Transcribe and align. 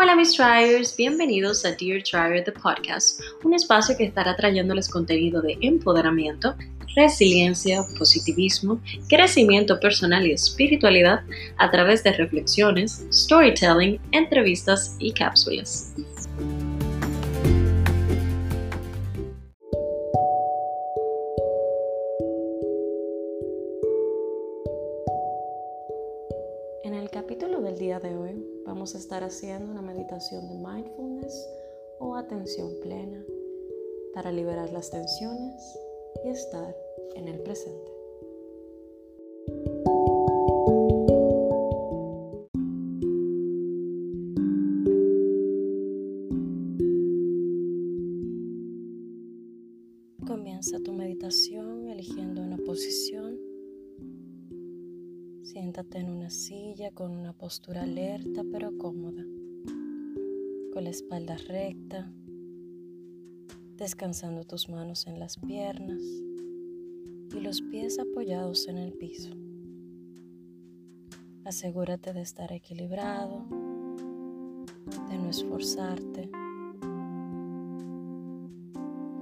Hola 0.00 0.14
mis 0.14 0.34
Triers, 0.34 0.96
bienvenidos 0.96 1.64
a 1.64 1.72
Dear 1.72 2.04
Trier 2.04 2.44
The 2.44 2.52
Podcast, 2.52 3.20
un 3.42 3.52
espacio 3.52 3.96
que 3.96 4.04
estará 4.04 4.36
trayéndoles 4.36 4.88
contenido 4.88 5.42
de 5.42 5.58
empoderamiento, 5.60 6.54
resiliencia, 6.94 7.82
positivismo, 7.98 8.80
crecimiento 9.08 9.80
personal 9.80 10.24
y 10.24 10.30
espiritualidad 10.30 11.24
a 11.56 11.70
través 11.72 12.04
de 12.04 12.12
reflexiones, 12.12 13.04
storytelling, 13.12 14.00
entrevistas 14.12 14.94
y 15.00 15.12
cápsulas. 15.12 15.92
En 26.84 26.94
el 26.94 27.10
capítulo 27.10 27.60
del 27.60 27.76
día 27.78 27.98
de 27.98 28.14
hoy 28.14 28.57
vamos 28.68 28.94
a 28.94 28.98
estar 28.98 29.24
haciendo 29.24 29.72
una 29.72 29.80
meditación 29.80 30.46
de 30.46 30.54
mindfulness 30.56 31.48
o 32.00 32.14
atención 32.14 32.70
plena 32.82 33.24
para 34.12 34.30
liberar 34.30 34.70
las 34.72 34.90
tensiones 34.90 35.78
y 36.22 36.28
estar 36.28 36.76
en 37.14 37.28
el 37.28 37.40
presente. 37.40 37.90
Comienza 50.26 50.78
tu 50.80 50.92
meditación 50.92 51.88
eligiendo 51.88 52.42
una 52.42 52.58
posición. 52.58 53.17
Siéntate 55.68 55.98
en 55.98 56.08
una 56.08 56.30
silla 56.30 56.90
con 56.92 57.10
una 57.10 57.34
postura 57.34 57.82
alerta 57.82 58.42
pero 58.50 58.78
cómoda, 58.78 59.22
con 60.72 60.82
la 60.82 60.88
espalda 60.88 61.36
recta, 61.36 62.10
descansando 63.76 64.44
tus 64.44 64.70
manos 64.70 65.06
en 65.06 65.20
las 65.20 65.36
piernas 65.36 66.00
y 66.00 67.40
los 67.40 67.60
pies 67.60 67.98
apoyados 67.98 68.66
en 68.68 68.78
el 68.78 68.94
piso. 68.94 69.28
Asegúrate 71.44 72.14
de 72.14 72.22
estar 72.22 72.50
equilibrado, 72.50 73.44
de 75.10 75.18
no 75.18 75.28
esforzarte. 75.28 76.30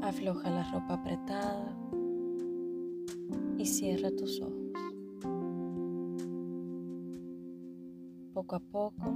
Afloja 0.01 0.49
la 0.49 0.71
ropa 0.71 0.95
apretada 0.95 1.77
y 3.59 3.67
cierra 3.67 4.13
tus 4.13 4.41
ojos. 4.41 4.66
Poco 8.47 8.55
a 8.55 8.61
poco 8.61 9.11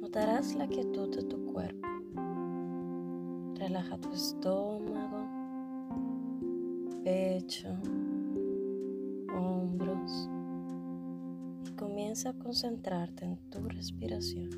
notarás 0.00 0.54
la 0.54 0.68
quietud 0.68 1.12
de 1.12 1.24
tu 1.24 1.44
cuerpo. 1.46 1.88
Relaja 3.56 3.98
tu 3.98 4.12
estómago, 4.12 5.26
pecho, 7.02 7.70
hombros 9.34 10.30
y 11.66 11.72
comienza 11.72 12.28
a 12.28 12.38
concentrarte 12.38 13.24
en 13.24 13.38
tu 13.50 13.68
respiración. 13.68 14.50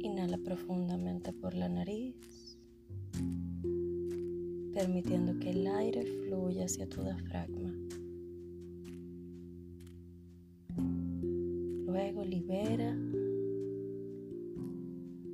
Inhala 0.00 0.38
profundamente 0.38 1.32
por 1.32 1.54
la 1.54 1.68
nariz, 1.68 2.58
permitiendo 4.74 5.38
que 5.38 5.50
el 5.50 5.68
aire 5.68 6.04
fluya 6.26 6.64
hacia 6.64 6.88
tu 6.88 7.04
diafragma. 7.04 7.79
Libera 12.30 12.96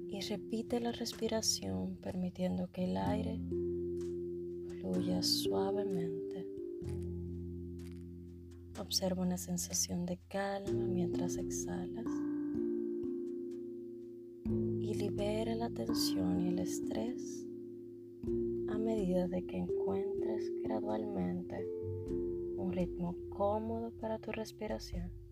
y 0.08 0.20
repite 0.22 0.80
la 0.80 0.92
respiración 0.92 1.96
permitiendo 1.96 2.70
que 2.72 2.84
el 2.84 2.96
aire 2.96 3.38
fluya 4.80 5.22
suavemente. 5.22 6.46
Observa 8.80 9.22
una 9.22 9.36
sensación 9.36 10.06
de 10.06 10.18
calma 10.28 10.86
mientras 10.86 11.36
exhalas 11.36 12.06
y 14.46 14.94
libera 14.94 15.54
la 15.54 15.68
tensión 15.68 16.40
y 16.40 16.48
el 16.48 16.60
estrés 16.60 17.46
a 18.70 18.78
medida 18.78 19.28
de 19.28 19.44
que 19.44 19.58
encuentres 19.58 20.50
gradualmente 20.62 21.62
un 22.56 22.72
ritmo 22.72 23.14
cómodo 23.28 23.90
para 24.00 24.18
tu 24.18 24.32
respiración. 24.32 25.25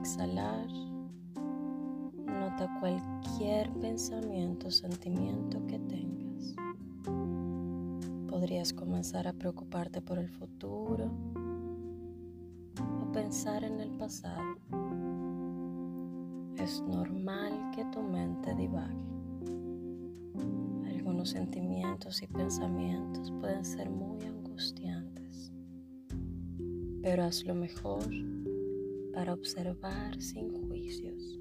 Exhalar, 0.00 0.66
nota 2.24 2.74
cualquier 2.80 3.70
pensamiento 3.74 4.68
o 4.68 4.70
sentimiento 4.70 5.60
que 5.66 5.78
tengas. 5.78 6.54
Podrías 8.26 8.72
comenzar 8.72 9.28
a 9.28 9.34
preocuparte 9.34 10.00
por 10.00 10.18
el 10.18 10.30
futuro 10.30 11.10
o 13.02 13.12
pensar 13.12 13.62
en 13.62 13.78
el 13.80 13.90
pasado. 13.90 14.56
Es 16.56 16.80
normal 16.80 17.70
que 17.74 17.84
tu 17.86 18.02
mente 18.02 18.54
divague. 18.54 19.04
Algunos 20.88 21.28
sentimientos 21.28 22.22
y 22.22 22.26
pensamientos 22.26 23.30
pueden 23.32 23.66
ser 23.66 23.90
muy 23.90 24.22
angustiantes, 24.22 25.52
pero 27.02 27.24
haz 27.24 27.44
lo 27.44 27.54
mejor 27.54 28.04
para 29.20 29.34
observar 29.34 30.18
sin 30.18 30.48
juicios. 30.48 31.38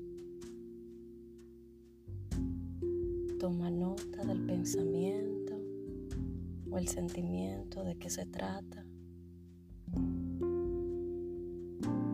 Toma 3.40 3.72
nota 3.72 4.26
del 4.26 4.46
pensamiento 4.46 5.54
o 6.70 6.78
el 6.78 6.90
sentimiento 6.90 7.86
de 7.86 7.96
qué 7.96 8.10
se 8.10 8.26
trata. 8.26 8.86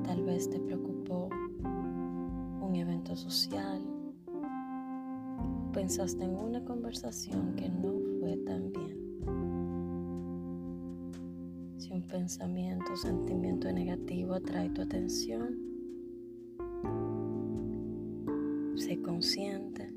Tal 0.03 0.23
vez 0.23 0.47
te 0.51 0.59
preocupó 0.59 1.29
un 2.61 2.75
evento 2.75 3.15
social 3.15 3.81
pensaste 5.73 6.23
en 6.23 6.35
una 6.35 6.63
conversación 6.63 7.55
que 7.55 7.69
no 7.69 8.14
pensamiento 12.25 12.95
sentimiento 12.95 13.71
negativo 13.71 14.33
atrae 14.33 14.71
tu 14.71 14.81
atención, 14.81 15.59
sé 18.75 18.99
consciente 18.99 19.93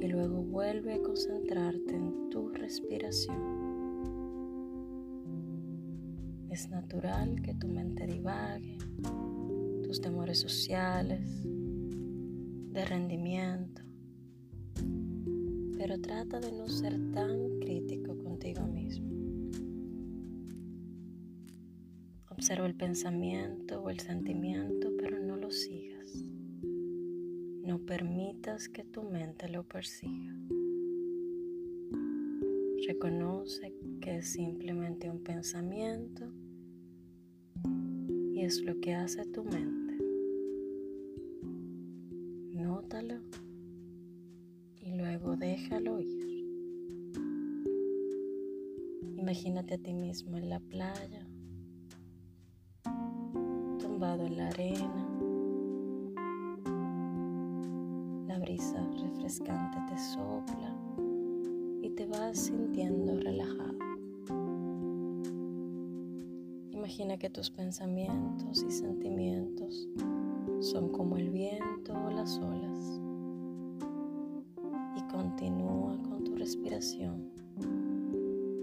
y 0.00 0.06
luego 0.06 0.42
vuelve 0.42 0.94
a 0.94 1.02
concentrarte 1.02 1.96
en 1.96 2.30
tu 2.30 2.48
respiración. 2.48 3.36
Es 6.48 6.70
natural 6.70 7.42
que 7.42 7.52
tu 7.56 7.68
mente 7.68 8.06
divague, 8.06 8.78
tus 9.82 10.00
temores 10.00 10.40
sociales, 10.40 11.42
de 11.44 12.86
rendimiento, 12.86 13.82
pero 15.76 16.00
trata 16.00 16.40
de 16.40 16.52
no 16.52 16.70
ser 16.70 16.98
tan 17.12 17.60
crítico 17.60 18.16
contigo 18.16 18.66
mismo. 18.66 19.11
Observa 22.32 22.66
el 22.66 22.74
pensamiento 22.74 23.82
o 23.82 23.90
el 23.90 24.00
sentimiento, 24.00 24.90
pero 24.98 25.18
no 25.18 25.36
lo 25.36 25.50
sigas. 25.50 26.24
No 27.62 27.78
permitas 27.80 28.70
que 28.70 28.84
tu 28.84 29.02
mente 29.02 29.50
lo 29.50 29.64
persiga. 29.64 30.34
Reconoce 32.86 33.74
que 34.00 34.16
es 34.16 34.32
simplemente 34.32 35.10
un 35.10 35.22
pensamiento 35.22 36.32
y 38.32 38.40
es 38.40 38.62
lo 38.62 38.80
que 38.80 38.94
hace 38.94 39.26
tu 39.26 39.44
mente. 39.44 39.98
Nótalo 42.54 43.20
y 44.80 44.96
luego 44.96 45.36
déjalo 45.36 46.00
ir. 46.00 46.46
Imagínate 49.18 49.74
a 49.74 49.78
ti 49.78 49.92
mismo 49.92 50.38
en 50.38 50.48
la 50.48 50.58
playa 50.58 51.21
en 54.02 54.36
la 54.36 54.48
arena. 54.48 55.06
La 58.26 58.38
brisa 58.40 58.84
refrescante 59.00 59.78
te 59.88 59.96
sopla 59.96 60.76
y 61.82 61.90
te 61.90 62.06
vas 62.06 62.36
sintiendo 62.36 63.14
relajado. 63.20 63.78
Imagina 66.72 67.16
que 67.16 67.30
tus 67.30 67.48
pensamientos 67.50 68.64
y 68.66 68.72
sentimientos 68.72 69.88
son 70.58 70.88
como 70.88 71.16
el 71.16 71.30
viento 71.30 71.94
o 71.94 72.10
las 72.10 72.38
olas 72.38 73.00
y 74.96 75.12
continúa 75.12 75.96
con 76.02 76.24
tu 76.24 76.34
respiración, 76.34 77.30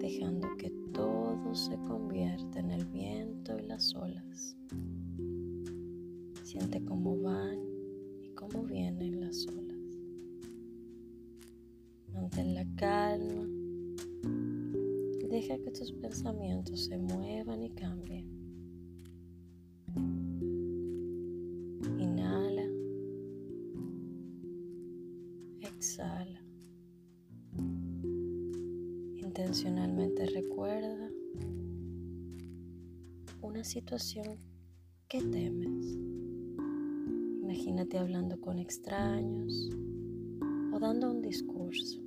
dejando 0.02 0.50
que 0.58 0.70
todo 0.92 1.56
se 1.56 1.78
convierta 1.78 2.60
en 2.60 2.72
el 2.72 2.86
viento 2.88 3.58
y 3.58 3.62
las 3.68 3.96
olas. 3.96 4.58
Siente 6.50 6.84
cómo 6.84 7.16
van 7.22 7.60
y 8.24 8.30
cómo 8.30 8.64
vienen 8.64 9.22
las 9.22 9.46
olas. 9.46 9.78
Mantén 12.12 12.56
la 12.56 12.66
calma. 12.76 13.48
Deja 15.30 15.60
que 15.60 15.70
tus 15.70 15.92
pensamientos 15.92 16.86
se 16.86 16.98
muevan 16.98 17.62
y 17.62 17.70
cambien. 17.70 18.26
Inhala. 22.00 22.66
Exhala. 25.62 26.44
Intencionalmente 29.18 30.26
recuerda 30.26 31.12
una 33.40 33.64
situación 33.64 34.40
que 35.08 35.22
temes. 35.22 36.19
Imagínate 37.70 38.00
hablando 38.00 38.42
con 38.42 38.58
extraños 38.58 39.70
o 40.74 40.80
dando 40.80 41.12
un 41.12 41.22
discurso 41.22 42.02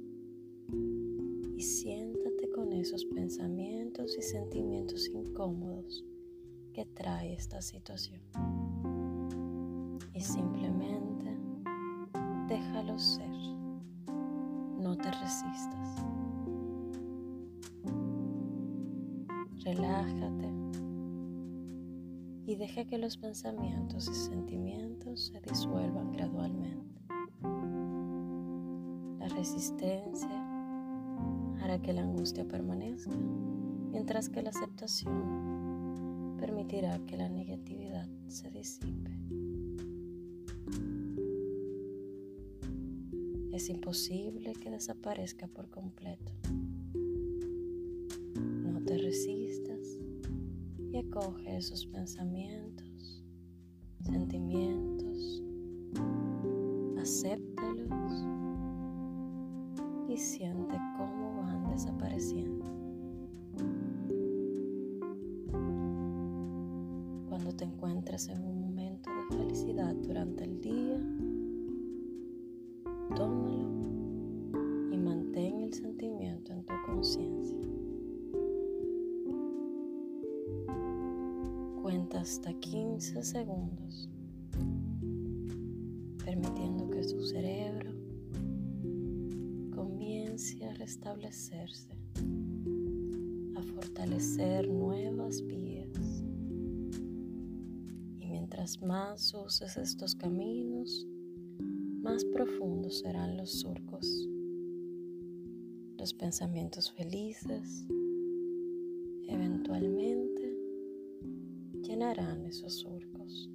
y 1.57 1.63
siéntate 1.63 2.51
con 2.51 2.73
esos 2.73 3.05
pensamientos 3.05 4.17
y 4.19 4.23
sentimientos 4.23 5.07
incómodos 5.07 6.05
que 6.73 6.85
trae 6.85 7.35
esta 7.35 7.63
situación. 7.63 8.21
Y 10.13 10.21
simplemente 10.21 11.39
déjalo 12.49 12.99
ser. 12.99 13.31
No 14.81 14.97
te 14.97 15.13
resistas. 15.13 16.05
Relájate 19.65 20.52
y 22.53 22.55
deja 22.55 22.85
que 22.85 22.99
los 22.99 23.17
pensamientos 23.17 24.07
y 24.11 24.15
sentimientos 24.15 25.33
se 25.33 25.41
disuelvan 25.41 26.13
gradualmente. 26.13 27.01
La 29.19 29.27
resistencia 29.29 30.29
hará 31.63 31.81
que 31.81 31.95
la 31.95 32.03
angustia 32.03 32.47
permanezca, 32.47 33.17
mientras 33.91 34.29
que 34.29 34.43
la 34.43 34.51
aceptación 34.51 36.37
permitirá 36.39 36.99
que 37.07 37.17
la 37.17 37.31
negatividad 37.31 38.07
se 38.29 38.51
disipe. 38.51 39.11
Es 43.51 43.71
imposible 43.71 44.53
que 44.53 44.71
desaparezca 44.71 45.49
por 45.49 45.71
completo. 45.71 46.33
No 48.35 48.83
te 48.85 48.99
resistas 48.99 49.72
y 50.93 50.99
acoge 50.99 51.57
esos 51.57 51.87
pensamientos, 51.87 53.25
sentimientos, 54.03 55.43
acéptalos 57.01 58.27
y 60.09 60.17
siente 60.19 60.77
cómo 60.99 61.43
van 61.43 61.71
desapareciendo. 61.71 62.67
Cuando 67.29 67.57
te 67.57 67.65
encuentres 67.65 68.29
en 68.29 68.45
un 68.45 68.61
momento 68.61 69.09
de 69.11 69.37
felicidad 69.39 69.95
durante 69.95 70.45
el 70.45 70.61
día, 70.61 71.02
hasta 82.15 82.53
15 82.53 83.23
segundos, 83.23 84.09
permitiendo 86.25 86.89
que 86.91 87.03
su 87.03 87.21
cerebro 87.23 87.91
comience 89.75 90.65
a 90.65 90.75
restablecerse, 90.75 91.89
a 93.57 93.63
fortalecer 93.63 94.69
nuevas 94.69 95.43
vías. 95.47 96.25
Y 98.19 98.27
mientras 98.27 98.81
más 98.83 99.35
uses 99.35 99.77
estos 99.77 100.15
caminos, 100.15 101.07
más 102.03 102.25
profundos 102.27 102.99
serán 102.99 103.37
los 103.37 103.61
surcos, 103.61 104.29
los 105.99 106.13
pensamientos 106.15 106.93
felices, 106.93 107.87
eventualmente 109.29 110.22
llenarán 111.83 112.47
esos 112.47 112.79
surcos. 112.79 113.51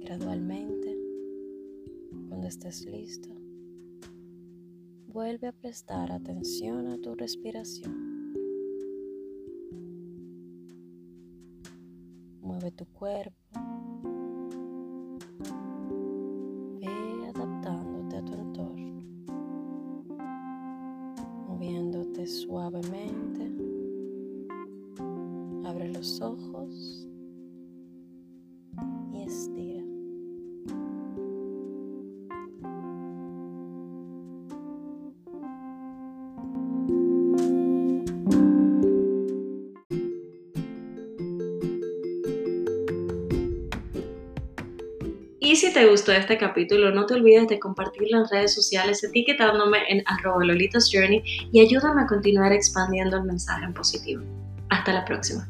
Gradualmente, 0.00 0.98
cuando 2.28 2.46
estés 2.46 2.84
listo, 2.86 3.28
vuelve 5.08 5.48
a 5.48 5.52
prestar 5.52 6.10
atención 6.10 6.88
a 6.88 6.98
tu 6.98 7.14
respiración. 7.14 8.32
Mueve 12.40 12.72
tu 12.72 12.86
cuerpo 12.86 13.71
ojos 26.52 27.08
y 29.12 29.22
estira. 29.24 29.82
Y 45.44 45.56
si 45.56 45.72
te 45.72 45.86
gustó 45.86 46.12
este 46.12 46.38
capítulo, 46.38 46.92
no 46.92 47.04
te 47.04 47.14
olvides 47.14 47.48
de 47.48 47.58
compartirlo 47.58 48.20
en 48.20 48.28
redes 48.28 48.54
sociales 48.54 49.02
etiquetándome 49.04 49.78
en 49.88 50.02
arroba 50.06 50.44
y 50.44 51.60
ayúdame 51.60 52.02
a 52.02 52.06
continuar 52.06 52.52
expandiendo 52.52 53.16
el 53.18 53.24
mensaje 53.24 53.64
en 53.64 53.74
positivo. 53.74 54.22
Hasta 54.70 54.92
la 54.94 55.04
próxima. 55.04 55.46